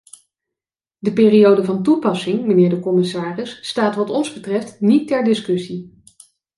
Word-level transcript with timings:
De 0.97 1.13
periode 1.13 1.63
van 1.63 1.83
toepassing, 1.83 2.45
mijnheer 2.45 2.69
de 2.69 2.79
commissaris, 2.79 3.57
staat 3.61 3.95
wat 3.95 4.09
ons 4.09 4.33
betreft 4.33 4.79
niet 4.79 5.07
ter 5.07 5.23
discussie. 5.23 6.01